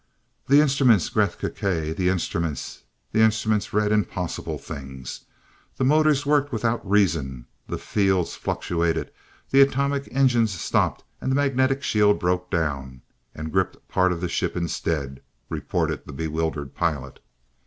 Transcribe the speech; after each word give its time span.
"The 0.47 0.61
instruments 0.61 1.09
Gresth 1.11 1.37
Gkae 1.37 1.95
the 1.95 2.09
instruments. 2.09 2.85
The 3.11 3.21
instruments 3.21 3.71
read 3.71 3.91
impossible 3.91 4.57
things, 4.57 5.25
the 5.77 5.83
motors 5.83 6.25
worked 6.25 6.51
without 6.51 6.83
reason, 6.89 7.45
the 7.67 7.77
fields 7.77 8.33
fluctuated 8.33 9.11
the 9.51 9.61
atomic 9.61 10.09
engines 10.09 10.59
stopped 10.59 11.03
and 11.21 11.29
the 11.31 11.35
magnetic 11.35 11.83
shield 11.83 12.19
broke 12.19 12.49
down 12.49 13.03
and 13.35 13.51
gripped 13.51 13.87
part 13.87 14.11
of 14.11 14.21
the 14.21 14.27
ship 14.27 14.57
instead!" 14.57 15.21
reported 15.49 16.07
the 16.07 16.13
bewildered 16.13 16.73
pilot. 16.73 17.19